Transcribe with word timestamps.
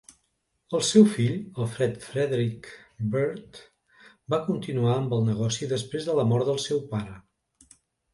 El 0.77 0.81
seu 0.85 1.03
fill 1.15 1.33
Alfred 1.65 1.99
Frederick 2.05 2.69
Bird 3.15 3.59
va 4.35 4.39
continuar 4.47 4.95
amb 5.03 5.13
el 5.19 5.21
negoci 5.29 5.69
després 5.75 6.09
de 6.09 6.17
la 6.21 6.27
mort 6.31 6.49
del 6.51 6.59
seu 6.65 6.81
pare. 6.97 7.15